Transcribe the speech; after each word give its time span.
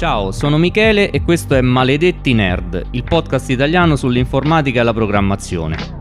Ciao, 0.00 0.32
sono 0.32 0.56
Michele 0.56 1.10
e 1.10 1.20
questo 1.20 1.54
è 1.54 1.60
Maledetti 1.60 2.32
Nerd, 2.32 2.86
il 2.92 3.04
podcast 3.04 3.50
italiano 3.50 3.96
sull'informatica 3.96 4.80
e 4.80 4.82
la 4.82 4.94
programmazione. 4.94 5.99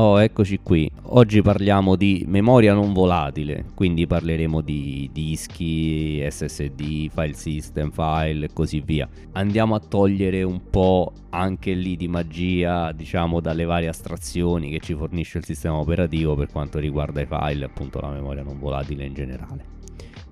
Oh, 0.00 0.22
eccoci 0.22 0.60
qui. 0.62 0.88
Oggi 1.10 1.42
parliamo 1.42 1.96
di 1.96 2.24
memoria 2.28 2.72
non 2.72 2.92
volatile, 2.92 3.64
quindi 3.74 4.06
parleremo 4.06 4.60
di 4.60 5.10
dischi, 5.12 6.24
SSD, 6.24 7.08
file 7.10 7.32
system, 7.32 7.90
file 7.90 8.44
e 8.44 8.50
così 8.52 8.80
via. 8.80 9.08
Andiamo 9.32 9.74
a 9.74 9.80
togliere 9.80 10.44
un 10.44 10.70
po' 10.70 11.10
anche 11.30 11.72
lì 11.72 11.96
di 11.96 12.06
magia, 12.06 12.92
diciamo, 12.92 13.40
dalle 13.40 13.64
varie 13.64 13.88
astrazioni 13.88 14.70
che 14.70 14.78
ci 14.78 14.94
fornisce 14.94 15.38
il 15.38 15.44
sistema 15.44 15.78
operativo 15.78 16.36
per 16.36 16.48
quanto 16.52 16.78
riguarda 16.78 17.20
i 17.20 17.26
file, 17.26 17.64
appunto 17.64 17.98
la 17.98 18.10
memoria 18.10 18.44
non 18.44 18.60
volatile 18.60 19.04
in 19.04 19.14
generale. 19.14 19.64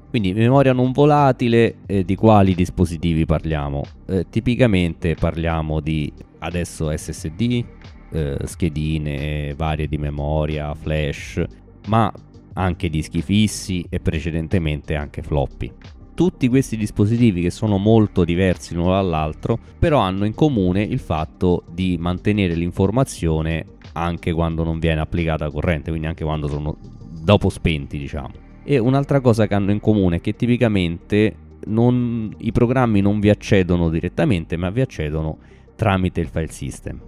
Quindi 0.08 0.32
memoria 0.32 0.74
non 0.74 0.92
volatile, 0.92 1.78
eh, 1.86 2.04
di 2.04 2.14
quali 2.14 2.54
dispositivi 2.54 3.26
parliamo? 3.26 3.82
Eh, 4.06 4.26
tipicamente 4.30 5.16
parliamo 5.16 5.80
di 5.80 6.12
adesso 6.38 6.96
SSD, 6.96 7.64
eh, 8.10 8.38
schedine 8.44 9.54
varie 9.56 9.88
di 9.88 9.98
memoria, 9.98 10.74
flash, 10.74 11.42
ma 11.88 12.12
anche 12.54 12.88
dischi 12.88 13.22
fissi 13.22 13.84
e 13.88 14.00
precedentemente 14.00 14.94
anche 14.94 15.22
floppy. 15.22 15.72
Tutti 16.14 16.48
questi 16.48 16.78
dispositivi 16.78 17.42
che 17.42 17.50
sono 17.50 17.76
molto 17.76 18.24
diversi 18.24 18.74
l'uno 18.74 18.92
dall'altro, 18.92 19.58
però 19.78 19.98
hanno 20.00 20.24
in 20.24 20.34
comune 20.34 20.82
il 20.82 20.98
fatto 20.98 21.64
di 21.70 21.98
mantenere 21.98 22.54
l'informazione 22.54 23.66
anche 23.92 24.32
quando 24.32 24.64
non 24.64 24.78
viene 24.78 25.02
applicata 25.02 25.50
corrente, 25.50 25.90
quindi 25.90 26.06
anche 26.06 26.24
quando 26.24 26.48
sono 26.48 26.76
dopo 27.22 27.50
spenti, 27.50 27.98
diciamo. 27.98 28.44
E 28.64 28.78
un'altra 28.78 29.20
cosa 29.20 29.46
che 29.46 29.54
hanno 29.54 29.72
in 29.72 29.80
comune 29.80 30.16
è 30.16 30.20
che 30.22 30.34
tipicamente 30.34 31.34
non, 31.66 32.34
i 32.38 32.50
programmi 32.50 33.02
non 33.02 33.20
vi 33.20 33.28
accedono 33.28 33.90
direttamente, 33.90 34.56
ma 34.56 34.70
vi 34.70 34.80
accedono 34.80 35.38
tramite 35.76 36.22
il 36.22 36.28
file 36.28 36.50
system 36.50 37.00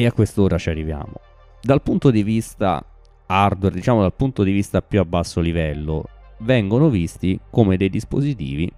e 0.00 0.06
a 0.06 0.12
quest'ora 0.12 0.56
ci 0.56 0.70
arriviamo. 0.70 1.12
Dal 1.60 1.82
punto 1.82 2.10
di 2.10 2.22
vista 2.22 2.82
hardware, 3.26 3.74
diciamo 3.74 4.00
dal 4.00 4.14
punto 4.14 4.42
di 4.42 4.50
vista 4.50 4.80
più 4.80 4.98
a 4.98 5.04
basso 5.04 5.40
livello, 5.40 6.04
vengono 6.38 6.88
visti 6.88 7.38
come 7.50 7.76
dei 7.76 7.90
dispositivi 7.90 8.70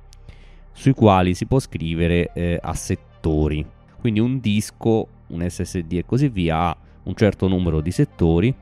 sui 0.72 0.92
quali 0.92 1.34
si 1.34 1.46
può 1.46 1.60
scrivere 1.60 2.32
eh, 2.34 2.58
a 2.60 2.74
settori. 2.74 3.64
Quindi 4.00 4.18
un 4.18 4.40
disco, 4.40 5.06
un 5.28 5.48
SSD 5.48 5.92
e 5.92 6.04
così 6.04 6.28
via 6.28 6.58
ha 6.58 6.76
un 7.04 7.14
certo 7.14 7.46
numero 7.46 7.80
di 7.80 7.92
settori. 7.92 8.52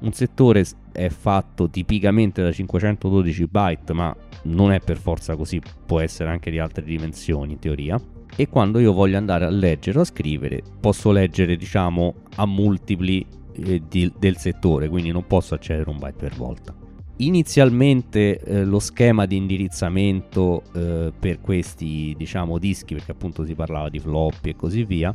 Un 0.00 0.12
settore 0.12 0.64
è 0.92 1.08
fatto 1.08 1.68
tipicamente 1.68 2.42
da 2.42 2.52
512 2.52 3.46
byte, 3.46 3.92
ma 3.92 4.14
non 4.44 4.70
è 4.70 4.78
per 4.78 4.98
forza 4.98 5.34
così, 5.34 5.60
può 5.84 5.98
essere 5.98 6.30
anche 6.30 6.50
di 6.50 6.60
altre 6.60 6.84
dimensioni 6.84 7.52
in 7.52 7.58
teoria 7.58 8.00
e 8.36 8.48
quando 8.48 8.78
io 8.78 8.92
voglio 8.92 9.16
andare 9.16 9.44
a 9.44 9.50
leggere 9.50 9.98
o 9.98 10.02
a 10.02 10.04
scrivere 10.04 10.62
posso 10.80 11.10
leggere 11.12 11.56
diciamo 11.56 12.14
a 12.36 12.46
multipli 12.46 13.24
eh, 13.52 13.82
di, 13.88 14.12
del 14.18 14.36
settore 14.36 14.88
quindi 14.88 15.12
non 15.12 15.26
posso 15.26 15.54
accedere 15.54 15.88
un 15.90 15.98
byte 15.98 16.16
per 16.16 16.34
volta. 16.34 16.74
Inizialmente 17.18 18.40
eh, 18.40 18.64
lo 18.64 18.80
schema 18.80 19.24
di 19.26 19.36
indirizzamento 19.36 20.62
eh, 20.74 21.12
per 21.16 21.40
questi 21.40 22.12
diciamo 22.16 22.58
dischi 22.58 22.94
perché 22.94 23.12
appunto 23.12 23.44
si 23.44 23.54
parlava 23.54 23.88
di 23.88 24.00
floppy 24.00 24.50
e 24.50 24.56
così 24.56 24.82
via 24.84 25.14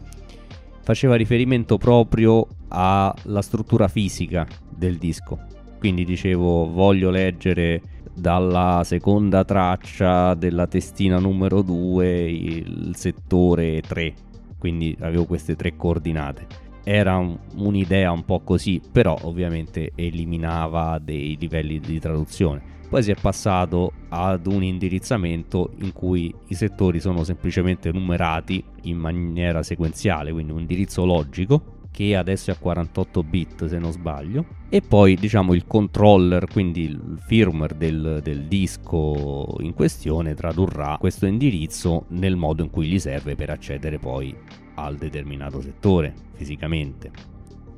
faceva 0.81 1.15
riferimento 1.15 1.77
proprio 1.77 2.47
alla 2.69 3.41
struttura 3.41 3.87
fisica 3.87 4.47
del 4.69 4.97
disco. 4.97 5.37
Quindi 5.77 6.03
dicevo 6.03 6.71
voglio 6.71 7.09
leggere 7.09 7.81
dalla 8.19 8.81
seconda 8.83 9.43
traccia 9.43 10.33
della 10.33 10.67
testina 10.67 11.19
numero 11.19 11.61
2 11.61 12.29
il 12.29 12.91
settore 12.95 13.81
3 13.81 14.13
quindi 14.59 14.95
avevo 14.99 15.25
queste 15.25 15.55
tre 15.55 15.75
coordinate. 15.75 16.45
Era 16.83 17.17
un, 17.17 17.37
un'idea 17.55 18.11
un 18.11 18.25
po' 18.25 18.41
così 18.41 18.81
però 18.91 19.17
ovviamente 19.21 19.91
eliminava 19.95 20.99
dei 20.99 21.37
livelli 21.39 21.79
di 21.79 21.99
traduzione. 21.99 22.77
Poi 22.89 23.03
si 23.03 23.11
è 23.11 23.15
passato 23.19 23.93
ad 24.09 24.47
un 24.47 24.63
indirizzamento 24.63 25.71
in 25.79 25.93
cui 25.93 26.33
i 26.47 26.55
settori 26.55 26.99
sono 26.99 27.23
semplicemente 27.23 27.91
numerati 27.91 28.63
in 28.83 28.97
maniera 28.97 29.61
sequenziale 29.61 30.31
quindi 30.31 30.51
un 30.51 30.61
indirizzo 30.61 31.05
logico 31.05 31.77
che 31.91 32.15
adesso 32.15 32.51
è 32.51 32.53
a 32.53 32.57
48 32.57 33.23
bit 33.23 33.65
se 33.65 33.77
non 33.77 33.91
sbaglio. 33.91 34.45
E 34.69 34.81
poi 34.81 35.15
diciamo 35.15 35.53
il 35.53 35.65
controller 35.65 36.45
quindi 36.45 36.83
il 36.83 37.17
firmware 37.25 37.77
del, 37.77 38.19
del, 38.23 38.45
disco 38.45 39.55
in 39.59 39.73
questione 39.73 40.35
tradurrà 40.35 40.97
questo 40.99 41.25
indirizzo 41.25 42.05
nel 42.09 42.35
modo 42.35 42.63
in 42.63 42.69
cui 42.69 42.87
gli 42.87 42.99
serve 42.99 43.35
per 43.35 43.49
accedere 43.49 43.97
poi 43.97 44.35
al 44.75 44.95
determinato 44.95 45.61
settore 45.61 46.13
fisicamente. 46.33 47.11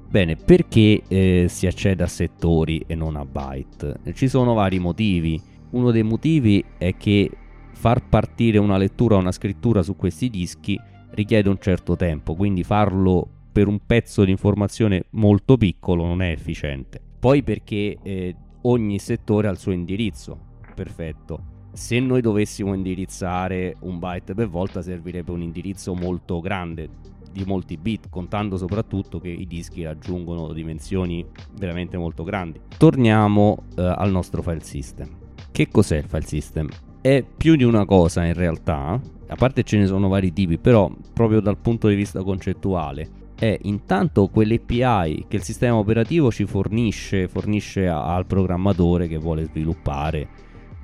Bene 0.09 0.35
perché 0.35 1.03
eh, 1.07 1.45
si 1.47 1.67
accede 1.67 2.03
a 2.03 2.07
settori 2.07 2.83
e 2.85 2.95
non 2.95 3.15
a 3.15 3.25
byte? 3.25 3.99
Ci 4.13 4.27
sono 4.27 4.53
vari 4.53 4.77
motivi. 4.77 5.41
Uno 5.69 5.91
dei 5.91 6.03
motivi 6.03 6.63
è 6.77 6.97
che 6.97 7.31
far 7.71 8.07
partire 8.07 8.57
una 8.57 8.77
lettura 8.77 9.15
o 9.15 9.19
una 9.19 9.31
scrittura 9.31 9.81
su 9.81 9.95
questi 9.95 10.29
dischi 10.29 10.79
richiede 11.11 11.49
un 11.49 11.57
certo 11.59 11.95
tempo 11.95 12.35
quindi 12.35 12.63
farlo 12.63 13.27
per 13.51 13.67
un 13.67 13.79
pezzo 13.85 14.23
di 14.23 14.31
informazione 14.31 15.05
molto 15.11 15.57
piccolo 15.57 16.05
non 16.05 16.21
è 16.21 16.31
efficiente. 16.31 16.99
Poi 17.19 17.43
perché 17.43 17.97
eh, 18.01 18.35
ogni 18.61 18.97
settore 18.99 19.47
ha 19.47 19.51
il 19.51 19.57
suo 19.57 19.71
indirizzo, 19.71 20.37
perfetto. 20.73 21.49
Se 21.73 21.99
noi 21.99 22.21
dovessimo 22.21 22.73
indirizzare 22.73 23.75
un 23.81 23.99
byte 23.99 24.33
per 24.33 24.49
volta 24.49 24.81
servirebbe 24.81 25.31
un 25.31 25.41
indirizzo 25.41 25.93
molto 25.93 26.39
grande, 26.39 26.89
di 27.31 27.43
molti 27.45 27.77
bit, 27.77 28.09
contando 28.09 28.57
soprattutto 28.57 29.19
che 29.19 29.29
i 29.29 29.47
dischi 29.47 29.83
raggiungono 29.83 30.51
dimensioni 30.51 31.25
veramente 31.57 31.97
molto 31.97 32.23
grandi. 32.23 32.59
Torniamo 32.77 33.63
eh, 33.77 33.81
al 33.83 34.11
nostro 34.11 34.41
file 34.41 34.63
system. 34.63 35.07
Che 35.51 35.67
cos'è 35.69 35.97
il 35.97 36.05
file 36.07 36.25
system? 36.25 36.67
È 36.99 37.23
più 37.23 37.55
di 37.55 37.63
una 37.63 37.85
cosa 37.85 38.25
in 38.25 38.33
realtà, 38.33 38.99
a 39.27 39.35
parte 39.35 39.63
ce 39.63 39.77
ne 39.77 39.85
sono 39.85 40.07
vari 40.07 40.33
tipi, 40.33 40.57
però 40.57 40.91
proprio 41.13 41.39
dal 41.39 41.57
punto 41.57 41.87
di 41.87 41.95
vista 41.95 42.21
concettuale 42.21 43.20
è 43.41 43.57
intanto 43.63 44.27
quell'API 44.27 45.25
che 45.27 45.37
il 45.37 45.41
sistema 45.41 45.75
operativo 45.75 46.29
ci 46.29 46.45
fornisce, 46.45 47.27
fornisce 47.27 47.87
al 47.87 48.27
programmatore 48.27 49.07
che 49.07 49.17
vuole 49.17 49.45
sviluppare 49.45 50.27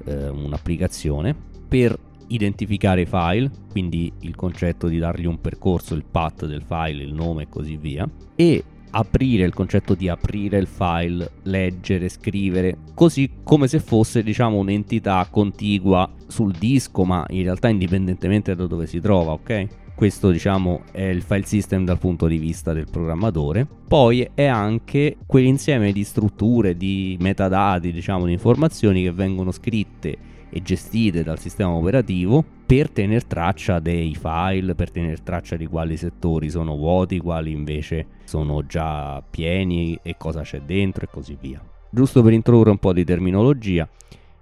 eh, 0.05 0.29
un'applicazione 0.29 1.35
per 1.67 1.95
identificare 2.29 3.01
i 3.01 3.05
file, 3.05 3.51
quindi 3.69 4.11
il 4.21 4.35
concetto 4.35 4.87
di 4.87 4.97
dargli 4.97 5.27
un 5.27 5.39
percorso, 5.39 5.93
il 5.93 6.03
path 6.03 6.47
del 6.47 6.63
file, 6.63 7.03
il 7.03 7.13
nome 7.13 7.43
e 7.43 7.47
così 7.47 7.77
via, 7.77 8.09
e 8.35 8.63
aprire 8.89 9.45
il 9.45 9.53
concetto 9.53 9.93
di 9.93 10.09
aprire 10.09 10.57
il 10.57 10.65
file, 10.65 11.29
leggere, 11.43 12.09
scrivere, 12.09 12.79
così 12.95 13.33
come 13.43 13.67
se 13.67 13.77
fosse 13.79 14.23
diciamo 14.23 14.57
un'entità 14.57 15.27
contigua 15.29 16.09
sul 16.25 16.53
disco, 16.53 17.03
ma 17.03 17.23
in 17.29 17.43
realtà 17.43 17.67
indipendentemente 17.67 18.55
da 18.55 18.65
dove 18.65 18.87
si 18.87 18.99
trova, 18.99 19.33
ok? 19.33 19.67
Questo 19.97 20.29
diciamo 20.29 20.83
è 20.91 21.01
il 21.01 21.23
file 21.23 21.47
system 21.47 21.83
dal 21.83 21.97
punto 21.97 22.27
di 22.27 22.37
vista 22.37 22.71
del 22.71 22.85
programmatore. 22.87 23.65
Poi 23.87 24.29
è 24.35 24.45
anche 24.45 25.17
quell'insieme 25.25 25.91
di 25.91 26.03
strutture, 26.03 26.77
di 26.77 27.17
metadati, 27.19 27.91
diciamo 27.91 28.27
di 28.27 28.31
informazioni 28.33 29.01
che 29.01 29.11
vengono 29.11 29.49
scritte 29.49 30.15
e 30.51 30.61
gestite 30.61 31.23
dal 31.23 31.39
sistema 31.39 31.71
operativo 31.71 32.45
per 32.63 32.91
tenere 32.91 33.25
traccia 33.25 33.79
dei 33.79 34.13
file, 34.13 34.75
per 34.75 34.91
tenere 34.91 35.17
traccia 35.23 35.55
di 35.55 35.65
quali 35.65 35.97
settori 35.97 36.51
sono 36.51 36.75
vuoti, 36.75 37.17
quali 37.17 37.51
invece 37.51 38.05
sono 38.25 38.67
già 38.67 39.19
pieni 39.27 39.97
e 40.03 40.13
cosa 40.15 40.41
c'è 40.41 40.61
dentro 40.61 41.05
e 41.05 41.09
così 41.11 41.35
via. 41.41 41.59
Giusto 41.89 42.21
per 42.21 42.33
introdurre 42.33 42.69
un 42.69 42.77
po' 42.77 42.93
di 42.93 43.03
terminologia, 43.03 43.89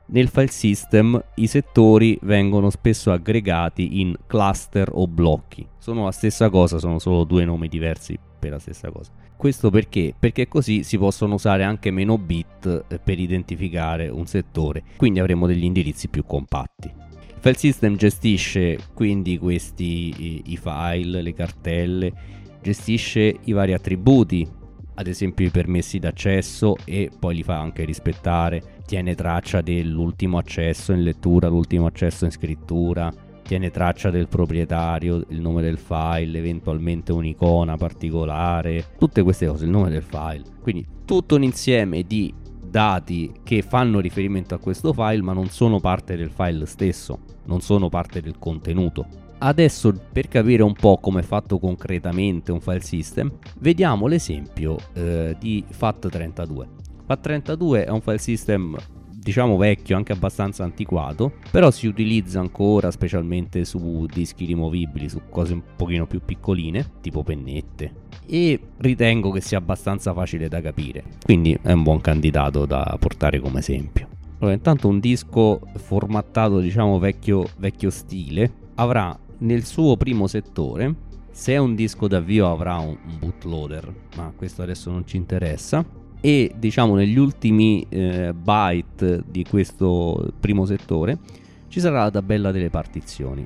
nel 0.08 0.30
file 0.30 0.48
system 0.48 1.24
i 1.36 1.48
settori 1.48 2.18
vengono 2.22 2.70
spesso 2.70 3.12
aggregati 3.12 4.02
in 4.02 4.16
cluster 4.28 4.90
o 4.92 5.08
blocchi. 5.08 5.68
Sono 5.80 6.06
la 6.06 6.12
stessa 6.12 6.50
cosa, 6.50 6.78
sono 6.78 7.00
solo 7.00 7.24
due 7.24 7.44
nomi 7.44 7.68
diversi 7.68 8.18
per 8.40 8.52
la 8.52 8.60
stessa 8.60 8.92
cosa. 8.92 9.12
Questo 9.36 9.70
perché? 9.70 10.14
Perché 10.18 10.48
così 10.48 10.84
si 10.84 10.98
possono 10.98 11.34
usare 11.34 11.64
anche 11.64 11.92
meno 11.92 12.18
bit 12.18 12.86
eh, 12.88 13.00
per 13.00 13.20
identificare 13.20 14.08
un 14.08 14.26
settore, 14.28 14.84
quindi 14.96 15.20
avremo 15.20 15.48
degli 15.48 15.64
indirizzi 15.64 16.08
più 16.08 16.24
compatti. 16.26 16.88
Il 16.88 17.42
file 17.42 17.58
system 17.58 17.96
gestisce 17.96 18.80
quindi 18.94 19.38
questi 19.38 20.42
i 20.52 20.58
file, 20.58 21.22
le 21.22 21.34
cartelle, 21.34 22.14
gestisce 22.62 23.38
i 23.44 23.52
vari 23.52 23.74
attributi, 23.74 24.48
ad 24.96 25.08
esempio 25.08 25.46
i 25.46 25.52
permessi 25.52 26.00
d'accesso 26.00 26.76
e 26.86 27.12
poi 27.18 27.36
li 27.36 27.44
fa 27.44 27.60
anche 27.60 27.84
rispettare 27.84 28.75
tiene 28.86 29.16
traccia 29.16 29.62
dell'ultimo 29.62 30.38
accesso 30.38 30.94
in 30.94 31.04
lettura, 31.04 31.48
l'ultimo 31.48 31.88
accesso 31.88 32.26
in 32.26 32.32
scrittura, 32.32 33.12
tiene 33.44 33.70
traccia 33.70 34.10
del 34.10 34.28
proprietario, 34.28 35.24
il 35.30 35.40
nome 35.40 35.62
del 35.62 35.78
file, 35.78 36.38
eventualmente 36.38 37.12
un'icona 37.12 37.78
particolare, 37.78 38.86
tutte 38.98 39.22
queste 39.22 39.48
cose, 39.48 39.66
il 39.66 39.72
nome 39.72 39.90
del 39.90 40.04
file. 40.04 40.44
Quindi 40.62 40.86
tutto 41.06 41.36
un 41.36 41.44
insieme 41.44 42.04
di 42.04 42.34
dati 42.66 43.32
che 43.44 43.62
fanno 43.62 44.00
riferimento 44.00 44.54
a 44.54 44.60
questo 44.60 44.92
file 44.92 45.22
ma 45.22 45.32
non 45.32 45.50
sono 45.50 45.80
parte 45.80 46.16
del 46.16 46.32
file 46.32 46.66
stesso, 46.66 47.20
non 47.46 47.62
sono 47.62 47.90
parte 47.90 48.22
del 48.22 48.38
contenuto. 48.40 49.08
Adesso 49.38 49.94
per 50.12 50.28
capire 50.28 50.64
un 50.64 50.74
po' 50.74 50.98
come 50.98 51.20
è 51.20 51.24
fatto 51.24 51.60
concretamente 51.60 52.52
un 52.52 52.60
file 52.60 52.82
system, 52.82 53.32
vediamo 53.60 54.08
l'esempio 54.08 54.78
eh, 54.94 55.36
di 55.40 55.64
FAT32. 55.72 56.75
FAT32 57.08 57.86
è 57.86 57.90
un 57.90 58.02
file 58.02 58.18
system 58.18 58.78
diciamo 59.26 59.58
vecchio, 59.58 59.98
anche 59.98 60.14
abbastanza 60.14 60.64
antiquato, 60.64 61.34
però 61.50 61.72
si 61.72 61.88
utilizza 61.88 62.40
ancora 62.40 62.92
specialmente 62.92 63.66
su 63.66 64.06
dischi 64.06 64.46
rimovibili, 64.46 65.10
su 65.10 65.20
cose 65.32 65.54
un 65.54 65.64
pochino 65.76 66.06
più 66.06 66.22
piccoline, 66.24 66.92
tipo 67.02 67.24
pennette, 67.24 67.92
e 68.28 68.60
ritengo 68.78 69.32
che 69.32 69.42
sia 69.42 69.58
abbastanza 69.58 70.14
facile 70.14 70.48
da 70.48 70.62
capire, 70.62 71.04
quindi 71.24 71.58
è 71.60 71.72
un 71.72 71.82
buon 71.82 72.02
candidato 72.02 72.68
da 72.68 72.96
portare 73.00 73.40
come 73.40 73.60
esempio. 73.60 74.10
Allora, 74.38 74.54
intanto 74.54 74.88
un 74.88 75.00
disco 75.00 75.60
formattato, 75.78 76.60
diciamo 76.60 77.00
vecchio, 77.00 77.48
vecchio 77.58 77.90
stile, 77.90 78.52
avrà 78.76 79.18
nel 79.40 79.66
suo 79.66 79.98
primo 79.98 80.28
settore 80.28 81.04
se 81.32 81.54
è 81.54 81.58
un 81.58 81.74
disco 81.74 82.08
d'avvio 82.08 82.50
avrà 82.50 82.78
un 82.78 82.96
bootloader, 83.20 83.94
ma 84.18 84.32
questo 84.36 84.62
adesso 84.62 84.92
non 84.92 85.06
ci 85.08 85.18
interessa 85.18 85.84
e 86.26 86.52
diciamo 86.58 86.96
negli 86.96 87.20
ultimi 87.20 87.86
eh, 87.88 88.34
byte 88.34 89.22
di 89.28 89.46
questo 89.48 90.34
primo 90.40 90.66
settore 90.66 91.20
ci 91.68 91.80
sarà 91.80 92.02
la 92.02 92.10
tabella 92.10 92.50
delle 92.50 92.72
partizioni. 92.72 93.46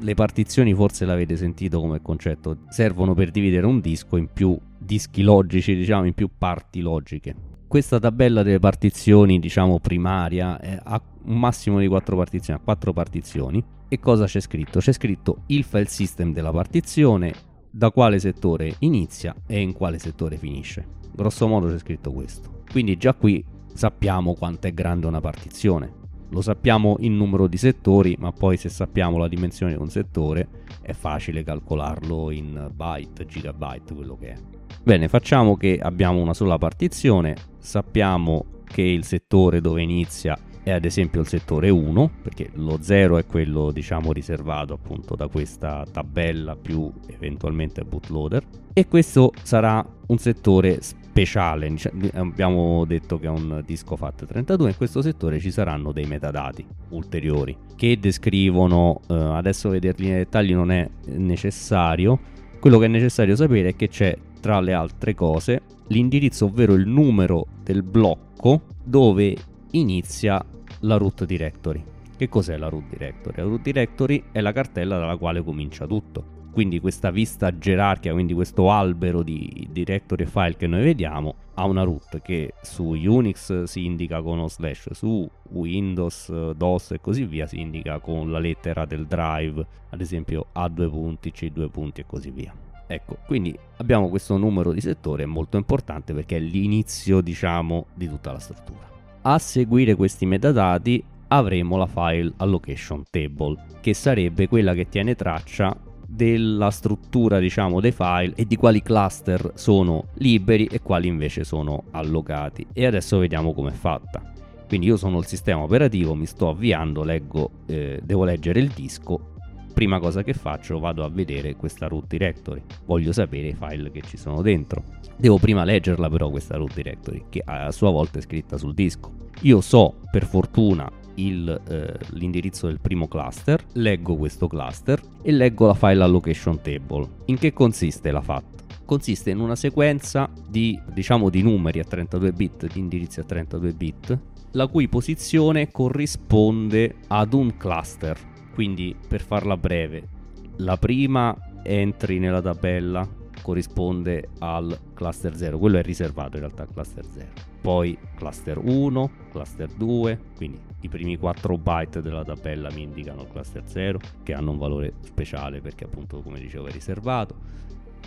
Le 0.00 0.14
partizioni 0.14 0.74
forse 0.74 1.04
l'avete 1.04 1.36
sentito 1.36 1.78
come 1.78 2.02
concetto, 2.02 2.62
servono 2.68 3.14
per 3.14 3.30
dividere 3.30 3.64
un 3.66 3.78
disco 3.78 4.16
in 4.16 4.26
più 4.32 4.58
dischi 4.76 5.22
logici, 5.22 5.76
diciamo 5.76 6.04
in 6.04 6.14
più 6.14 6.28
parti 6.36 6.80
logiche. 6.80 7.32
Questa 7.68 8.00
tabella 8.00 8.42
delle 8.42 8.58
partizioni, 8.58 9.38
diciamo 9.38 9.78
primaria, 9.78 10.58
eh, 10.58 10.80
ha 10.82 11.00
un 11.26 11.38
massimo 11.38 11.78
di 11.78 11.86
4 11.86 12.16
partizioni, 12.16 12.58
ha 12.58 12.64
4 12.64 12.92
partizioni. 12.92 13.64
E 13.86 14.00
cosa 14.00 14.24
c'è 14.24 14.40
scritto? 14.40 14.80
C'è 14.80 14.92
scritto 14.92 15.42
il 15.46 15.62
file 15.62 15.86
system 15.86 16.32
della 16.32 16.50
partizione, 16.50 17.32
da 17.70 17.90
quale 17.90 18.18
settore 18.18 18.74
inizia 18.80 19.34
e 19.46 19.60
in 19.60 19.72
quale 19.72 19.98
settore 19.98 20.36
finisce. 20.36 20.86
Grosso 21.12 21.46
modo 21.46 21.68
c'è 21.68 21.78
scritto 21.78 22.12
questo. 22.12 22.62
Quindi 22.70 22.96
già 22.96 23.14
qui 23.14 23.44
sappiamo 23.72 24.34
quanto 24.34 24.66
è 24.66 24.72
grande 24.72 25.06
una 25.06 25.20
partizione. 25.20 25.98
Lo 26.30 26.42
sappiamo 26.42 26.96
in 27.00 27.16
numero 27.16 27.48
di 27.48 27.56
settori, 27.56 28.16
ma 28.18 28.30
poi 28.30 28.56
se 28.56 28.68
sappiamo 28.68 29.18
la 29.18 29.26
dimensione 29.26 29.74
di 29.74 29.80
un 29.80 29.90
settore 29.90 30.48
è 30.80 30.92
facile 30.92 31.42
calcolarlo 31.42 32.30
in 32.30 32.70
byte, 32.72 33.26
gigabyte, 33.26 33.94
quello 33.94 34.16
che 34.16 34.32
è. 34.32 34.36
Bene, 34.82 35.08
facciamo 35.08 35.56
che 35.56 35.78
abbiamo 35.80 36.20
una 36.20 36.34
sola 36.34 36.56
partizione, 36.56 37.34
sappiamo 37.58 38.62
che 38.64 38.82
il 38.82 39.04
settore 39.04 39.60
dove 39.60 39.82
inizia 39.82 40.38
è 40.62 40.70
ad 40.70 40.84
esempio 40.84 41.20
il 41.20 41.26
settore 41.26 41.70
1, 41.70 42.10
perché 42.22 42.50
lo 42.54 42.78
0 42.80 43.18
è 43.18 43.26
quello 43.26 43.70
diciamo 43.70 44.12
riservato 44.12 44.74
appunto 44.74 45.14
da 45.16 45.28
questa 45.28 45.86
tabella 45.90 46.56
più 46.56 46.90
eventualmente 47.06 47.84
bootloader. 47.84 48.42
E 48.72 48.86
questo 48.86 49.32
sarà 49.42 49.84
un 50.06 50.18
settore 50.18 50.80
speciale, 50.80 51.74
abbiamo 52.14 52.84
detto 52.84 53.18
che 53.18 53.26
è 53.26 53.30
un 53.30 53.62
disco 53.66 53.98
FAT32, 54.00 54.68
in 54.68 54.76
questo 54.76 55.02
settore 55.02 55.40
ci 55.40 55.50
saranno 55.50 55.92
dei 55.92 56.06
metadati 56.06 56.64
ulteriori 56.90 57.56
che 57.74 57.98
descrivono, 57.98 59.00
eh, 59.08 59.14
adesso 59.14 59.70
vederli 59.70 60.08
nei 60.08 60.18
dettagli 60.18 60.54
non 60.54 60.70
è 60.70 60.88
necessario, 61.06 62.18
quello 62.60 62.78
che 62.78 62.84
è 62.84 62.88
necessario 62.88 63.34
sapere 63.34 63.70
è 63.70 63.76
che 63.76 63.88
c'è 63.88 64.16
tra 64.40 64.60
le 64.60 64.72
altre 64.72 65.14
cose 65.14 65.62
l'indirizzo 65.88 66.46
ovvero 66.46 66.74
il 66.74 66.86
numero 66.86 67.46
del 67.62 67.82
blocco 67.82 68.62
dove 68.82 69.36
inizia 69.72 70.44
la 70.80 70.96
root 70.96 71.24
directory. 71.24 71.82
Che 72.16 72.28
cos'è 72.28 72.56
la 72.56 72.68
root 72.68 72.88
directory? 72.88 73.36
La 73.38 73.44
root 73.44 73.62
directory 73.62 74.24
è 74.32 74.40
la 74.40 74.52
cartella 74.52 74.98
dalla 74.98 75.16
quale 75.16 75.42
comincia 75.42 75.86
tutto. 75.86 76.38
Quindi 76.52 76.80
questa 76.80 77.10
vista 77.10 77.56
gerarchica, 77.56 78.12
quindi 78.12 78.34
questo 78.34 78.70
albero 78.70 79.22
di 79.22 79.68
directory 79.70 80.26
file 80.26 80.56
che 80.56 80.66
noi 80.66 80.82
vediamo, 80.82 81.34
ha 81.54 81.64
una 81.64 81.84
root 81.84 82.20
che 82.20 82.54
su 82.62 82.88
Unix 82.88 83.62
si 83.62 83.84
indica 83.84 84.20
con 84.20 84.38
uno 84.38 84.48
slash, 84.48 84.90
su 84.92 85.28
Windows, 85.50 86.52
DOS 86.52 86.90
e 86.90 87.00
così 87.00 87.24
via 87.24 87.46
si 87.46 87.60
indica 87.60 88.00
con 88.00 88.32
la 88.32 88.40
lettera 88.40 88.84
del 88.84 89.06
drive, 89.06 89.64
ad 89.90 90.00
esempio 90.00 90.46
A 90.52 90.68
due 90.68 90.88
punti, 90.90 91.30
C 91.30 91.50
due 91.50 91.68
punti 91.68 92.00
e 92.00 92.06
così 92.06 92.30
via. 92.30 92.52
Ecco, 92.86 93.18
quindi 93.26 93.56
abbiamo 93.76 94.08
questo 94.08 94.36
numero 94.36 94.72
di 94.72 94.80
settore 94.80 95.24
molto 95.24 95.56
importante 95.56 96.12
perché 96.12 96.36
è 96.36 96.40
l'inizio, 96.40 97.20
diciamo, 97.20 97.86
di 97.94 98.08
tutta 98.08 98.32
la 98.32 98.40
struttura. 98.40 98.88
A 99.22 99.38
seguire 99.38 99.96
questi 99.96 100.24
metadati 100.24 101.04
avremo 101.28 101.76
la 101.76 101.86
file 101.86 102.32
allocation 102.38 103.02
table, 103.10 103.54
che 103.82 103.92
sarebbe 103.92 104.48
quella 104.48 104.72
che 104.72 104.88
tiene 104.88 105.14
traccia 105.14 105.76
della 106.06 106.70
struttura 106.70 107.38
diciamo 107.38 107.80
dei 107.80 107.92
file 107.92 108.32
e 108.34 108.46
di 108.46 108.56
quali 108.56 108.80
cluster 108.80 109.52
sono 109.54 110.06
liberi 110.14 110.64
e 110.64 110.80
quali 110.80 111.06
invece 111.08 111.44
sono 111.44 111.84
allocati. 111.90 112.66
E 112.72 112.86
adesso 112.86 113.18
vediamo 113.18 113.52
com'è 113.52 113.72
fatta. 113.72 114.22
Quindi 114.66 114.86
io 114.86 114.96
sono 114.96 115.18
il 115.18 115.26
sistema 115.26 115.62
operativo 115.62 116.14
mi 116.14 116.26
sto 116.26 116.48
avviando 116.48 117.02
leggo 117.02 117.50
eh, 117.66 118.00
devo 118.02 118.24
leggere 118.24 118.60
il 118.60 118.68
disco 118.68 119.29
prima 119.72 119.98
cosa 119.98 120.22
che 120.22 120.34
faccio 120.34 120.78
vado 120.78 121.04
a 121.04 121.08
vedere 121.08 121.56
questa 121.56 121.86
root 121.86 122.06
directory 122.06 122.62
voglio 122.84 123.12
sapere 123.12 123.48
i 123.48 123.54
file 123.54 123.90
che 123.90 124.02
ci 124.02 124.16
sono 124.16 124.42
dentro 124.42 124.82
devo 125.16 125.38
prima 125.38 125.64
leggerla 125.64 126.08
però 126.08 126.30
questa 126.30 126.56
root 126.56 126.74
directory 126.74 127.24
che 127.28 127.42
a 127.44 127.70
sua 127.70 127.90
volta 127.90 128.18
è 128.18 128.22
scritta 128.22 128.56
sul 128.56 128.74
disco 128.74 129.28
io 129.42 129.60
so 129.60 129.94
per 130.10 130.26
fortuna 130.26 130.90
il, 131.14 131.60
eh, 131.68 131.98
l'indirizzo 132.10 132.66
del 132.66 132.80
primo 132.80 133.08
cluster, 133.08 133.62
leggo 133.74 134.16
questo 134.16 134.46
cluster 134.46 135.00
e 135.22 135.32
leggo 135.32 135.66
la 135.66 135.74
file 135.74 136.02
allocation 136.02 136.60
table. 136.60 137.06
In 137.26 137.38
che 137.38 137.52
consiste 137.52 138.10
la 138.10 138.20
FAT? 138.20 138.44
Consiste 138.84 139.30
in 139.30 139.38
una 139.38 139.56
sequenza 139.56 140.28
di, 140.48 140.78
diciamo, 140.92 141.30
di 141.30 141.42
numeri 141.42 141.78
a 141.78 141.84
32 141.84 142.32
bit, 142.32 142.72
di 142.72 142.80
indirizzi 142.80 143.20
a 143.20 143.24
32 143.24 143.72
bit, 143.72 144.18
la 144.52 144.66
cui 144.66 144.88
posizione 144.88 145.70
corrisponde 145.70 146.96
ad 147.08 147.32
un 147.32 147.56
cluster. 147.56 148.18
Quindi, 148.54 148.94
per 149.08 149.22
farla 149.22 149.56
breve, 149.56 150.08
la 150.56 150.76
prima 150.76 151.36
entry 151.62 152.18
nella 152.18 152.42
tabella 152.42 153.08
corrisponde 153.42 154.30
al 154.38 154.78
cluster 154.94 155.34
0, 155.34 155.58
quello 155.58 155.78
è 155.78 155.82
riservato 155.82 156.36
in 156.36 156.42
realtà 156.42 156.62
al 156.62 156.72
cluster 156.72 157.04
0. 157.04 157.26
Poi 157.60 157.96
cluster 158.14 158.58
1, 158.58 159.10
cluster 159.30 159.68
2, 159.68 160.20
quindi 160.36 160.58
i 160.80 160.88
primi 160.88 161.16
4 161.16 161.58
byte 161.58 162.02
della 162.02 162.24
tabella 162.24 162.70
mi 162.72 162.82
indicano 162.82 163.22
il 163.22 163.28
cluster 163.28 163.62
0 163.66 163.98
che 164.22 164.32
hanno 164.34 164.50
un 164.50 164.58
valore 164.58 164.94
speciale 165.00 165.60
perché 165.60 165.84
appunto 165.84 166.20
come 166.20 166.38
dicevo 166.38 166.66
è 166.66 166.70
riservato. 166.70 167.34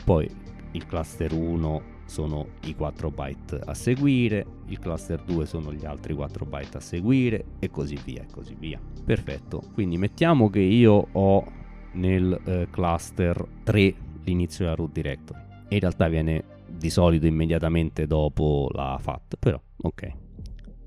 Poi 0.04 0.30
il 0.72 0.86
cluster 0.86 1.34
1 1.34 1.93
sono 2.06 2.48
i 2.66 2.76
4 2.76 3.10
byte 3.10 3.62
a 3.66 3.74
seguire, 3.74 4.46
il 4.68 4.80
cluster 4.80 5.22
2 5.24 5.46
sono 5.46 5.74
gli 5.74 5.86
altri 5.86 6.14
4 6.14 6.46
byte 6.46 6.78
a 6.78 6.80
seguire 6.80 7.46
e 7.60 7.70
così 7.70 7.98
via 8.04 8.22
e 8.22 8.28
così 8.32 8.56
via. 8.58 8.80
Perfetto, 9.04 9.62
quindi 9.74 9.98
mettiamo 9.98 10.50
che 10.50 10.60
io 10.60 11.08
ho 11.12 11.46
nel 11.94 12.40
eh, 12.46 12.68
cluster 12.70 13.46
3 13.64 13.96
l'inizio 14.24 14.66
della 14.66 14.76
root 14.76 14.92
directory. 14.92 15.42
in 15.70 15.80
realtà 15.80 16.08
viene 16.08 16.44
di 16.68 16.90
solito 16.90 17.26
immediatamente 17.26 18.08
dopo 18.08 18.70
la 18.74 18.98
FAT, 19.00 19.36
però 19.38 19.60
ok. 19.82 20.12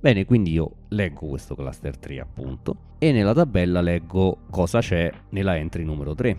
Bene, 0.01 0.25
quindi 0.25 0.53
io 0.53 0.71
leggo 0.89 1.27
questo 1.27 1.55
cluster 1.55 1.97
3 1.97 2.21
appunto 2.21 2.77
e 2.99 3.13
nella 3.13 3.35
tabella 3.35 3.81
leggo 3.81 4.39
cosa 4.51 4.81
c'è 4.81 5.13
nella 5.31 5.57
entry 5.57 5.85
numero 5.85 6.15
3. 6.15 6.37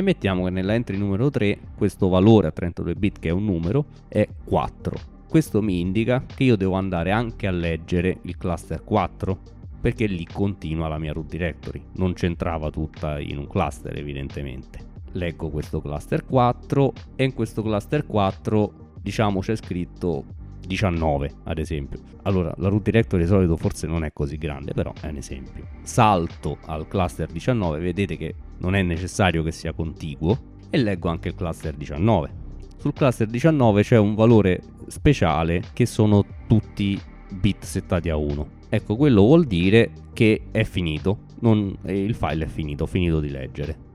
E 0.00 0.02
mettiamo 0.02 0.44
che 0.44 0.50
nella 0.50 0.72
entry 0.72 0.96
numero 0.96 1.28
3 1.28 1.58
questo 1.76 2.08
valore 2.08 2.46
a 2.46 2.52
32 2.52 2.94
bit 2.94 3.18
che 3.18 3.28
è 3.28 3.32
un 3.32 3.44
numero 3.44 3.84
è 4.08 4.26
4. 4.44 4.98
Questo 5.28 5.60
mi 5.60 5.78
indica 5.78 6.24
che 6.24 6.44
io 6.44 6.56
devo 6.56 6.72
andare 6.72 7.10
anche 7.10 7.46
a 7.46 7.50
leggere 7.50 8.16
il 8.22 8.38
cluster 8.38 8.82
4 8.82 9.38
perché 9.78 10.06
lì 10.06 10.24
continua 10.24 10.88
la 10.88 10.96
mia 10.96 11.12
root 11.12 11.28
directory, 11.28 11.82
non 11.96 12.14
c'entrava 12.14 12.70
tutta 12.70 13.20
in 13.20 13.36
un 13.36 13.46
cluster 13.46 13.94
evidentemente 13.98 14.78
leggo 15.12 15.50
questo 15.50 15.82
cluster 15.82 16.24
4 16.24 16.92
e 17.16 17.24
in 17.24 17.34
questo 17.34 17.62
cluster 17.62 18.06
4 18.06 18.72
diciamo 19.02 19.40
c'è 19.40 19.56
scritto 19.56 20.24
19 20.66 21.30
ad 21.44 21.58
esempio. 21.58 22.00
Allora 22.22 22.52
la 22.58 22.68
root 22.68 22.82
directory 22.82 23.22
di 23.22 23.28
solito 23.28 23.56
forse 23.56 23.86
non 23.86 24.04
è 24.04 24.12
così 24.12 24.36
grande 24.36 24.72
però 24.72 24.92
è 25.00 25.08
un 25.08 25.16
esempio. 25.16 25.66
Salto 25.82 26.58
al 26.66 26.88
cluster 26.88 27.30
19 27.30 27.78
vedete 27.80 28.16
che 28.16 28.34
non 28.58 28.74
è 28.74 28.82
necessario 28.82 29.42
che 29.42 29.52
sia 29.52 29.72
contiguo 29.72 30.38
e 30.70 30.78
leggo 30.78 31.08
anche 31.08 31.28
il 31.28 31.34
cluster 31.34 31.74
19 31.74 32.48
sul 32.76 32.92
cluster 32.92 33.26
19 33.26 33.82
c'è 33.82 33.98
un 33.98 34.14
valore 34.14 34.62
speciale 34.86 35.62
che 35.72 35.84
sono 35.84 36.24
tutti 36.46 36.98
bit 37.28 37.64
settati 37.64 38.08
a 38.08 38.16
1 38.16 38.46
ecco 38.70 38.96
quello 38.96 39.22
vuol 39.22 39.44
dire 39.46 39.90
che 40.12 40.42
è 40.50 40.64
finito. 40.64 41.28
Non, 41.40 41.76
il 41.86 42.14
file 42.14 42.44
è 42.44 42.48
finito 42.48 42.84
ho 42.84 42.86
finito 42.86 43.20
di 43.20 43.30
leggere. 43.30 43.88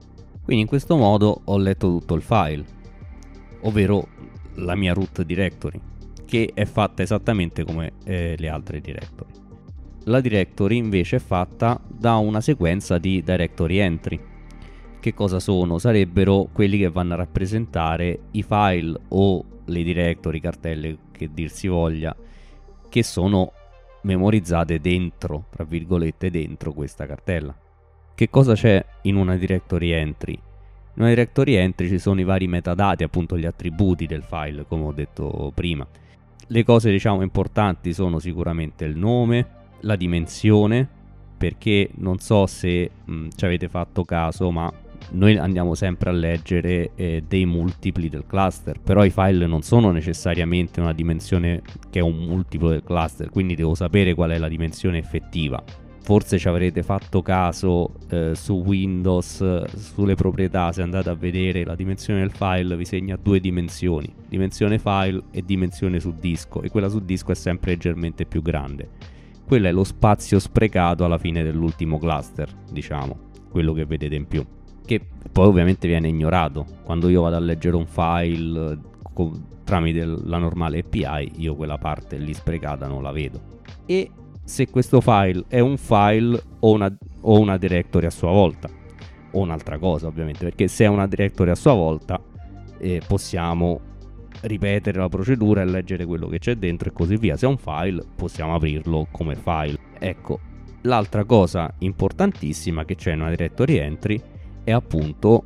Quindi 0.43 0.63
in 0.63 0.67
questo 0.67 0.95
modo 0.95 1.41
ho 1.43 1.57
letto 1.57 1.88
tutto 1.88 2.15
il 2.15 2.22
file, 2.22 2.63
ovvero 3.62 4.07
la 4.55 4.75
mia 4.75 4.93
root 4.93 5.22
directory. 5.24 5.79
Che 6.25 6.51
è 6.53 6.65
fatta 6.65 7.03
esattamente 7.03 7.63
come 7.63 7.94
eh, 8.03 8.36
le 8.38 8.50
altre 8.50 8.82
directory. 8.82 9.32
La 10.05 10.22
directory 10.22 10.77
invece 10.77 11.15
è 11.15 11.20
fatta 11.20 11.79
da 11.88 12.15
una 12.17 12.41
sequenza 12.41 12.98
di 12.98 13.24
directory 13.24 13.77
entry. 13.77 14.20
Che 15.00 15.13
cosa 15.13 15.39
sono? 15.39 15.77
Sarebbero 15.77 16.48
quelli 16.51 16.77
che 16.77 16.89
vanno 16.89 17.13
a 17.13 17.17
rappresentare 17.17 18.20
i 18.32 18.44
file 18.44 19.00
o 19.10 19.44
le 19.65 19.84
directory, 19.84 20.39
cartelle 20.39 20.98
che 21.12 21.29
dir 21.34 21.50
si 21.50 21.67
voglia, 21.67 22.15
che 22.89 23.03
sono 23.03 23.51
memorizzate 24.01 24.79
dentro, 24.79 25.46
tra 25.50 25.63
virgolette, 25.63 26.29
dentro 26.29 26.74
questa 26.74 27.05
cartella. 27.05 27.55
Che 28.13 28.29
cosa 28.29 28.53
c'è 28.53 28.84
in 29.03 29.15
una 29.15 29.36
directory 29.36 29.89
entry? 29.89 30.34
In 30.34 31.01
una 31.01 31.10
directory 31.10 31.55
entry 31.55 31.88
ci 31.89 32.00
sono 32.00 32.20
i 32.20 32.24
vari 32.24 32.48
metadati, 32.48 33.03
appunto 33.03 33.38
gli 33.38 33.46
attributi 33.46 34.05
del 34.05 34.24
file, 34.24 34.65
come 34.67 34.84
ho 34.86 34.91
detto 34.91 35.51
prima. 35.53 35.86
Le 36.47 36.63
cose 36.63 36.91
diciamo 36.91 37.23
importanti 37.23 37.91
sono 37.91 38.19
sicuramente 38.19 38.85
il 38.85 38.95
nome, 38.95 39.47
la 39.81 39.95
dimensione, 39.95 40.87
perché 41.37 41.89
non 41.95 42.19
so 42.19 42.45
se 42.45 42.91
mh, 43.03 43.29
ci 43.35 43.45
avete 43.45 43.67
fatto 43.67 44.03
caso, 44.03 44.51
ma 44.51 44.71
noi 45.11 45.37
andiamo 45.37 45.73
sempre 45.75 46.09
a 46.09 46.13
leggere 46.13 46.91
eh, 46.95 47.23
dei 47.27 47.45
multipli 47.45 48.09
del 48.09 48.25
cluster, 48.27 48.79
però 48.79 49.03
i 49.03 49.09
file 49.09 49.47
non 49.47 49.61
sono 49.63 49.91
necessariamente 49.91 50.79
una 50.79 50.93
dimensione 50.93 51.61
che 51.89 51.99
è 51.99 52.03
un 52.03 52.17
multiplo 52.17 52.69
del 52.69 52.83
cluster, 52.83 53.29
quindi 53.29 53.55
devo 53.55 53.73
sapere 53.73 54.13
qual 54.13 54.31
è 54.31 54.37
la 54.37 54.47
dimensione 54.47 54.99
effettiva. 54.99 55.63
Forse 56.05 56.38
ci 56.38 56.47
avrete 56.47 56.83
fatto 56.83 57.24
caso 57.24 57.95
eh, 58.09 58.35
su 58.35 58.62
Windows, 58.63 59.63
sulle 59.74 60.13
proprietà, 60.13 60.71
se 60.71 60.83
andate 60.83 61.09
a 61.09 61.15
vedere 61.15 61.65
la 61.65 61.74
dimensione 61.74 62.19
del 62.19 62.29
file 62.29 62.77
vi 62.77 62.85
segna 62.85 63.17
due 63.19 63.39
dimensioni, 63.39 64.13
dimensione 64.29 64.77
file 64.77 65.24
e 65.31 65.43
dimensione 65.43 66.00
su 66.00 66.13
disco, 66.19 66.62
e 66.62 66.69
quella 66.69 66.89
su 66.89 67.00
disco 67.00 67.31
è 67.31 67.35
sempre 67.35 67.71
leggermente 67.71 68.27
più 68.27 68.43
grande. 68.43 68.88
Quello 69.47 69.65
è 69.65 69.71
lo 69.71 69.83
spazio 69.83 70.38
sprecato 70.38 71.03
alla 71.05 71.17
fine 71.17 71.41
dell'ultimo 71.41 71.97
cluster, 71.97 72.50
diciamo, 72.71 73.17
quello 73.50 73.74
che 73.74 73.88
vedete 73.88 74.13
in 74.13 74.27
più 74.27 74.45
che 74.85 75.01
poi 75.31 75.47
ovviamente 75.47 75.88
viene 75.88 76.07
ignorato. 76.07 76.67
Quando 76.83 77.09
io 77.09 77.24
vado 77.24 77.38
a 77.38 77.39
leggere 77.39 77.77
un 77.77 77.88
file 77.88 78.77
con, 79.12 79.43
tramite 79.63 80.05
la 80.05 80.38
normale 80.38 80.85
API, 80.85 81.31
io 81.38 81.55
quella 81.55 81.79
parte 81.79 82.17
lì 82.17 82.31
sprecata 82.31 82.85
non 82.85 83.01
la 83.01 83.12
vedo. 83.12 83.41
E 83.88 84.12
se 84.45 84.69
questo 84.69 85.01
file 85.01 85.43
è 85.47 85.59
un 85.59 85.75
file 85.75 86.41
o 86.59 86.71
una, 86.71 86.95
o 87.21 87.39
una 87.39 87.57
directory 87.57 88.05
a 88.05 88.11
sua 88.11 88.29
volta, 88.29 88.69
o 89.31 89.39
un'altra 89.39 89.77
cosa 89.79 90.07
ovviamente, 90.07 90.45
perché 90.45 90.67
se 90.67 90.85
è 90.85 90.87
una 90.87 91.07
directory 91.07 91.49
a 91.49 91.55
sua 91.55 91.73
volta 91.73 92.21
eh, 92.77 93.01
possiamo 93.05 93.81
ripetere 94.41 94.99
la 94.99 95.09
procedura 95.09 95.61
e 95.61 95.65
leggere 95.65 96.05
quello 96.05 96.27
che 96.27 96.39
c'è 96.39 96.55
dentro 96.55 96.89
e 96.89 96.93
così 96.93 97.17
via. 97.17 97.35
Se 97.35 97.47
è 97.47 97.49
un 97.49 97.57
file 97.57 98.03
possiamo 98.15 98.53
aprirlo 98.53 99.07
come 99.09 99.35
file. 99.35 99.79
Ecco, 99.97 100.39
l'altra 100.81 101.25
cosa 101.25 101.73
importantissima 101.79 102.85
che 102.85 102.95
c'è 102.95 103.13
in 103.13 103.21
una 103.21 103.31
directory 103.31 103.77
entry 103.77 104.21
è 104.63 104.71
appunto 104.71 105.43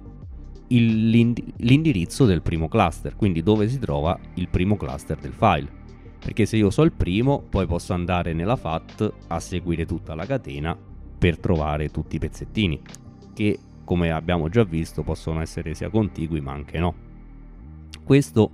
il, 0.68 1.10
l'indirizzo 1.10 2.26
del 2.26 2.42
primo 2.42 2.68
cluster, 2.68 3.16
quindi 3.16 3.42
dove 3.42 3.70
si 3.70 3.80
trova 3.80 4.20
il 4.36 4.50
primo 4.50 4.76
cluster 4.76 5.18
del 5.18 5.34
file. 5.34 5.79
Perché 6.20 6.46
se 6.46 6.58
io 6.58 6.70
so 6.70 6.84
il 6.84 6.92
primo, 6.92 7.42
poi 7.50 7.66
posso 7.66 7.94
andare 7.94 8.34
nella 8.34 8.56
FAT 8.56 9.14
a 9.28 9.40
seguire 9.40 9.86
tutta 9.86 10.16
la 10.16 10.26
catena 10.26 10.78
per 11.18 11.38
trovare 11.38 11.90
tutti 11.90 12.18
i 12.18 12.20
pezzettini, 12.20 12.82
che 13.34 13.60
come 13.84 14.12
abbiamo 14.12 14.50
già 14.50 14.64
visto 14.64 15.02
possono 15.02 15.42
essere 15.42 15.74
sia 15.74 15.90
contigui 15.90 16.42
ma 16.42 16.52
anche 16.52 16.80
no. 16.80 16.94
Questo 18.04 18.52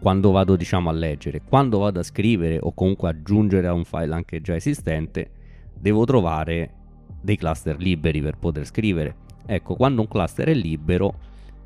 quando 0.00 0.30
vado 0.30 0.56
diciamo 0.56 0.88
a 0.88 0.92
leggere, 0.92 1.42
quando 1.42 1.78
vado 1.78 2.00
a 2.00 2.04
scrivere 2.04 2.58
o 2.60 2.72
comunque 2.72 3.10
aggiungere 3.10 3.66
a 3.66 3.72
un 3.72 3.84
file 3.84 4.14
anche 4.14 4.40
già 4.40 4.54
esistente, 4.54 5.30
devo 5.74 6.04
trovare 6.04 6.74
dei 7.20 7.36
cluster 7.36 7.76
liberi 7.78 8.22
per 8.22 8.38
poter 8.38 8.64
scrivere 8.64 9.28
Ecco, 9.52 9.74
quando 9.74 10.00
un 10.00 10.06
cluster 10.06 10.46
è 10.46 10.54
libero, 10.54 11.14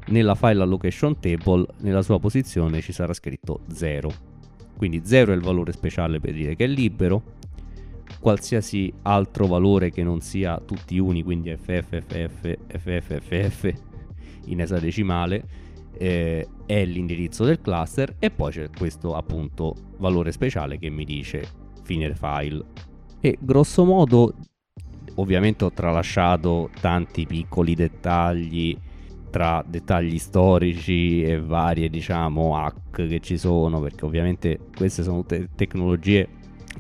nella 0.07 0.35
file 0.35 0.62
allocation 0.62 1.21
table, 1.21 1.67
nella 1.81 2.00
sua 2.00 2.19
posizione 2.19 2.81
ci 2.81 2.93
sarà 2.93 3.12
scritto 3.12 3.61
0. 3.71 4.11
Quindi 4.85 5.00
0 5.03 5.33
è 5.33 5.35
il 5.35 5.41
valore 5.41 5.73
speciale 5.73 6.21
per 6.21 6.35
dire 6.35 6.55
che 6.55 6.64
è 6.64 6.67
libero. 6.67 7.23
Qualsiasi 8.21 8.93
altro 9.00 9.47
valore 9.47 9.91
che 9.91 10.03
non 10.03 10.21
sia 10.21 10.61
tutti 10.61 10.99
uni, 10.99 11.23
quindi 11.23 11.57
FFFF, 11.57 12.55
FFFF 12.67 13.73
in 14.49 14.61
esadecimale, 14.61 15.43
eh, 15.97 16.47
è 16.67 16.85
l'indirizzo 16.85 17.47
del 17.47 17.62
cluster 17.62 18.17
e 18.19 18.31
poi 18.31 18.53
c'è 18.53 18.69
questo 18.76 19.14
appunto 19.14 19.75
valore 19.97 20.33
speciale 20.33 20.79
che 20.79 20.91
mi 20.91 21.07
dice 21.07 21.49
fine 21.83 22.14
file. 22.14 22.62
E 23.21 23.38
grosso 23.41 23.87
modo 23.87 24.35
Ovviamente 25.17 25.64
ho 25.64 25.71
tralasciato 25.71 26.71
tanti 26.81 27.25
piccoli 27.25 27.76
dettagli 27.76 28.76
tra 29.35 29.64
dettagli 29.67 30.17
storici 30.17 31.25
e 31.25 31.41
varie 31.41 31.88
diciamo 31.88 32.57
hack 32.57 33.09
che 33.09 33.19
ci 33.19 33.37
sono 33.37 33.81
perché 33.81 34.05
ovviamente 34.05 34.61
queste 34.76 35.03
sono 35.03 35.23
tutte 35.23 35.49
tecnologie 35.57 36.29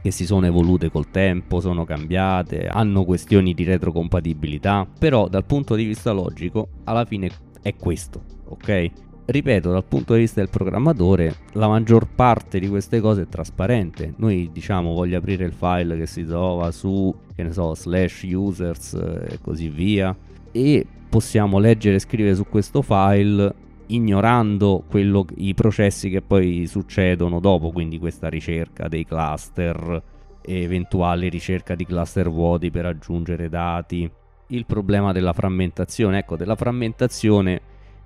che 0.00 0.12
si 0.12 0.24
sono 0.24 0.46
evolute 0.46 0.88
col 0.88 1.10
tempo, 1.10 1.58
sono 1.58 1.84
cambiate, 1.84 2.68
hanno 2.68 3.04
questioni 3.04 3.54
di 3.54 3.64
retrocompatibilità, 3.64 4.86
però 4.96 5.26
dal 5.26 5.44
punto 5.44 5.74
di 5.74 5.82
vista 5.82 6.12
logico 6.12 6.68
alla 6.84 7.04
fine 7.04 7.28
è 7.60 7.74
questo, 7.74 8.22
ok? 8.44 8.90
ripeto, 9.26 9.70
dal 9.72 9.84
punto 9.84 10.12
di 10.12 10.20
vista 10.20 10.38
del 10.38 10.50
programmatore, 10.50 11.34
la 11.52 11.66
maggior 11.66 12.06
parte 12.06 12.60
di 12.60 12.68
queste 12.68 13.00
cose 13.00 13.22
è 13.22 13.26
trasparente. 13.26 14.12
Noi 14.18 14.50
diciamo 14.52 14.92
voglio 14.92 15.18
aprire 15.18 15.44
il 15.44 15.52
file 15.54 15.96
che 15.96 16.06
si 16.06 16.24
trova 16.24 16.70
su, 16.70 17.12
che 17.34 17.42
ne 17.42 17.52
so, 17.52 17.74
slash 17.74 18.26
users 18.28 18.92
e 18.92 19.38
così 19.40 19.70
via, 19.70 20.14
e 20.52 20.86
possiamo 21.14 21.60
leggere 21.60 21.94
e 21.94 22.00
scrivere 22.00 22.34
su 22.34 22.44
questo 22.48 22.82
file 22.82 23.54
ignorando 23.86 24.82
quello, 24.90 25.24
i 25.36 25.54
processi 25.54 26.10
che 26.10 26.22
poi 26.22 26.66
succedono 26.66 27.38
dopo, 27.38 27.70
quindi 27.70 28.00
questa 28.00 28.28
ricerca 28.28 28.88
dei 28.88 29.06
cluster, 29.06 30.02
eventuale 30.42 31.28
ricerca 31.28 31.76
di 31.76 31.86
cluster 31.86 32.28
vuoti 32.28 32.72
per 32.72 32.86
aggiungere 32.86 33.48
dati. 33.48 34.10
Il 34.48 34.66
problema 34.66 35.12
della 35.12 35.32
frammentazione, 35.32 36.18
ecco, 36.18 36.34
della 36.34 36.56
frammentazione 36.56 37.60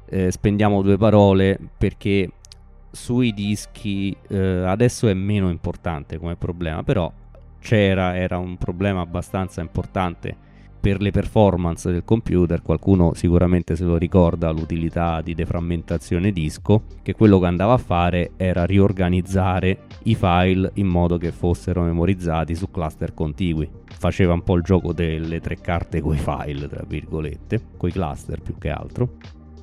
eh, 0.05 0.31
spendiamo 0.31 0.83
due 0.83 0.99
parole 0.99 1.59
perché 1.79 2.31
sui 2.91 3.33
dischi 3.33 4.15
eh, 4.29 4.37
adesso 4.37 5.09
è 5.09 5.15
meno 5.15 5.49
importante 5.49 6.19
come 6.19 6.37
problema, 6.37 6.83
però 6.83 7.11
c'era, 7.59 8.19
era 8.19 8.37
un 8.37 8.59
problema 8.59 9.01
abbastanza 9.01 9.63
importante 9.63 10.45
per 10.89 11.03
le 11.03 11.11
performance 11.11 11.91
del 11.91 12.03
computer, 12.03 12.63
qualcuno 12.63 13.13
sicuramente 13.13 13.77
se 13.77 13.85
lo 13.85 13.99
ricorda 13.99 14.51
l'utilità 14.51 15.21
di 15.21 15.35
deframmentazione 15.35 16.33
disco, 16.33 16.85
che 17.03 17.13
quello 17.13 17.39
che 17.39 17.45
andava 17.45 17.75
a 17.75 17.79
fare 17.79 18.31
era 18.39 18.65
riorganizzare 18.65 19.81
i 20.05 20.15
file 20.15 20.71
in 20.77 20.87
modo 20.87 21.19
che 21.19 21.31
fossero 21.31 21.83
memorizzati 21.83 22.55
su 22.55 22.71
cluster 22.71 23.13
contigui. 23.13 23.69
Faceva 23.99 24.33
un 24.33 24.43
po' 24.43 24.55
il 24.55 24.63
gioco 24.63 24.95
delle 24.95 25.41
tre 25.41 25.57
carte 25.61 26.01
coi 26.01 26.17
file, 26.17 26.67
tra 26.69 26.85
virgolette, 26.89 27.61
coi 27.77 27.93
cluster 27.93 28.41
più 28.41 28.57
che 28.57 28.71
altro 28.71 29.17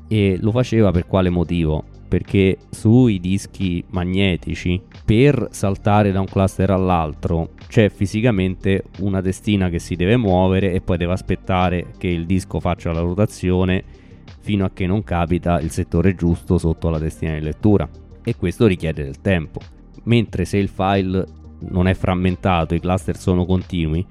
e 0.08 0.38
lo 0.39 0.51
faceva 0.51 0.91
per 0.91 1.08
quale 1.08 1.32
motivo? 1.32 1.95
Perché 2.07 2.57
sui 2.69 3.19
dischi 3.19 3.83
magnetici 3.89 4.81
per 5.03 5.47
saltare 5.51 6.12
da 6.12 6.19
un 6.19 6.27
cluster 6.27 6.69
all'altro 6.69 7.50
c'è 7.67 7.89
fisicamente 7.89 8.85
una 9.00 9.21
testina 9.21 9.69
che 9.69 9.79
si 9.79 9.95
deve 9.95 10.15
muovere 10.17 10.71
e 10.71 10.81
poi 10.81 10.97
deve 10.97 11.13
aspettare 11.13 11.88
che 11.97 12.07
il 12.07 12.25
disco 12.25 12.59
faccia 12.59 12.91
la 12.91 13.01
rotazione 13.01 13.83
fino 14.39 14.65
a 14.65 14.71
che 14.71 14.85
non 14.85 15.03
capita 15.03 15.59
il 15.59 15.71
settore 15.71 16.13
giusto 16.13 16.57
sotto 16.57 16.89
la 16.89 17.00
testina 17.00 17.33
di 17.33 17.41
lettura 17.41 17.89
e 18.24 18.35
questo 18.35 18.67
richiede 18.67 19.03
del 19.03 19.19
tempo. 19.21 19.59
Mentre 20.03 20.45
se 20.45 20.57
il 20.57 20.67
file 20.67 21.25
non 21.69 21.88
è 21.88 21.93
frammentato, 21.93 22.75
i 22.75 22.79
cluster 22.79 23.17
sono 23.17 23.45
continui, 23.45 24.05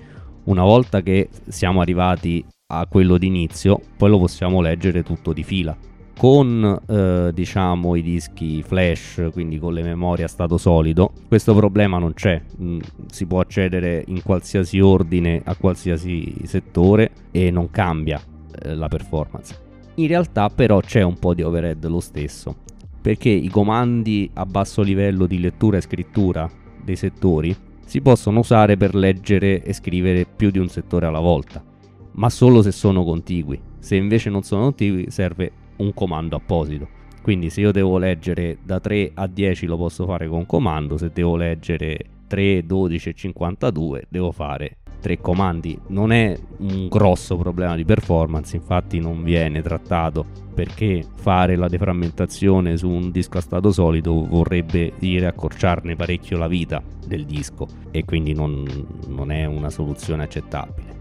una 0.44 0.62
volta 0.62 1.02
che 1.02 1.28
siamo 1.48 1.80
arrivati 1.80 2.44
a 2.66 2.86
quello 2.86 3.18
d'inizio, 3.18 3.80
poi 3.96 4.10
lo 4.10 4.18
possiamo 4.18 4.60
leggere 4.60 5.02
tutto 5.02 5.32
di 5.32 5.42
fila. 5.42 5.76
Con 6.16 6.80
eh, 6.86 7.30
diciamo 7.34 7.96
i 7.96 8.02
dischi 8.02 8.62
flash, 8.62 9.28
quindi 9.32 9.58
con 9.58 9.74
le 9.74 9.82
memorie 9.82 10.24
a 10.24 10.28
stato 10.28 10.56
solido, 10.58 11.12
questo 11.28 11.54
problema 11.54 11.98
non 11.98 12.14
c'è. 12.14 12.40
Mm, 12.60 12.78
si 13.10 13.26
può 13.26 13.40
accedere 13.40 14.04
in 14.06 14.22
qualsiasi 14.22 14.80
ordine 14.80 15.42
a 15.44 15.56
qualsiasi 15.56 16.34
settore 16.44 17.10
e 17.30 17.50
non 17.50 17.70
cambia 17.70 18.20
eh, 18.62 18.74
la 18.74 18.88
performance. 18.88 19.60
In 19.96 20.06
realtà 20.06 20.48
però 20.48 20.80
c'è 20.80 21.02
un 21.02 21.18
po' 21.18 21.34
di 21.34 21.42
overhead 21.42 21.84
lo 21.86 22.00
stesso, 22.00 22.54
perché 23.00 23.28
i 23.28 23.48
comandi 23.48 24.30
a 24.34 24.46
basso 24.46 24.82
livello 24.82 25.26
di 25.26 25.40
lettura 25.40 25.76
e 25.76 25.82
scrittura 25.82 26.50
dei 26.82 26.96
settori 26.96 27.54
si 27.84 28.00
possono 28.00 28.38
usare 28.38 28.76
per 28.76 28.94
leggere 28.94 29.62
e 29.62 29.72
scrivere 29.72 30.24
più 30.24 30.50
di 30.50 30.58
un 30.58 30.68
settore 30.68 31.06
alla 31.06 31.20
volta 31.20 31.72
ma 32.14 32.30
solo 32.30 32.62
se 32.62 32.72
sono 32.72 33.04
contigui. 33.04 33.60
Se 33.78 33.96
invece 33.96 34.30
non 34.30 34.42
sono 34.42 34.62
contigui 34.62 35.10
serve 35.10 35.50
un 35.76 35.92
comando 35.94 36.36
apposito. 36.36 36.88
Quindi 37.22 37.48
se 37.48 37.62
io 37.62 37.72
devo 37.72 37.96
leggere 37.96 38.58
da 38.62 38.80
3 38.80 39.12
a 39.14 39.26
10 39.26 39.66
lo 39.66 39.76
posso 39.76 40.04
fare 40.04 40.28
con 40.28 40.44
comando, 40.44 40.98
se 40.98 41.10
devo 41.12 41.36
leggere 41.36 41.98
3, 42.26 42.66
12 42.66 43.08
e 43.08 43.14
52 43.14 44.06
devo 44.08 44.30
fare 44.30 44.76
tre 45.04 45.20
comandi. 45.20 45.78
Non 45.88 46.12
è 46.12 46.34
un 46.60 46.88
grosso 46.88 47.36
problema 47.36 47.76
di 47.76 47.84
performance, 47.84 48.56
infatti 48.56 49.00
non 49.00 49.22
viene 49.22 49.60
trattato 49.60 50.24
perché 50.54 51.04
fare 51.16 51.56
la 51.56 51.68
deframmentazione 51.68 52.78
su 52.78 52.88
un 52.88 53.10
disco 53.10 53.36
a 53.36 53.42
stato 53.42 53.70
solido 53.70 54.24
vorrebbe 54.26 54.94
dire 54.98 55.26
accorciarne 55.26 55.94
parecchio 55.94 56.38
la 56.38 56.48
vita 56.48 56.82
del 57.06 57.26
disco 57.26 57.66
e 57.90 58.06
quindi 58.06 58.32
non, 58.32 58.64
non 59.08 59.30
è 59.30 59.44
una 59.44 59.68
soluzione 59.68 60.22
accettabile. 60.22 60.93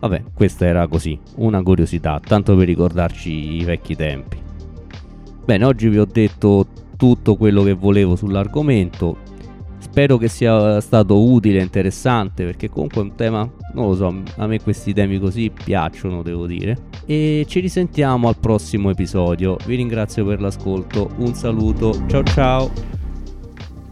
Vabbè, 0.00 0.22
questa 0.32 0.66
era 0.66 0.86
così, 0.86 1.18
una 1.36 1.62
curiosità, 1.62 2.20
tanto 2.24 2.54
per 2.56 2.66
ricordarci 2.66 3.56
i 3.56 3.64
vecchi 3.64 3.96
tempi. 3.96 4.38
Bene, 5.44 5.64
oggi 5.64 5.88
vi 5.88 5.98
ho 5.98 6.04
detto 6.04 6.66
tutto 6.96 7.36
quello 7.36 7.62
che 7.62 7.72
volevo 7.72 8.14
sull'argomento. 8.14 9.16
Spero 9.78 10.16
che 10.16 10.28
sia 10.28 10.80
stato 10.80 11.22
utile 11.22 11.58
e 11.58 11.62
interessante 11.62 12.44
perché 12.44 12.68
comunque 12.68 13.00
è 13.00 13.04
un 13.04 13.14
tema, 13.14 13.50
non 13.74 13.86
lo 13.86 13.94
so, 13.94 14.22
a 14.36 14.46
me 14.46 14.60
questi 14.60 14.92
temi 14.92 15.18
così 15.18 15.50
piacciono, 15.50 16.22
devo 16.22 16.46
dire. 16.46 16.76
E 17.06 17.44
ci 17.48 17.60
risentiamo 17.60 18.28
al 18.28 18.36
prossimo 18.38 18.90
episodio. 18.90 19.56
Vi 19.64 19.74
ringrazio 19.74 20.24
per 20.24 20.40
l'ascolto, 20.40 21.10
un 21.16 21.34
saluto, 21.34 22.06
ciao 22.06 22.22
ciao. 22.22 22.97